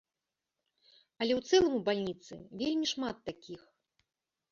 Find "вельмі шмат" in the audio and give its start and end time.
2.61-3.17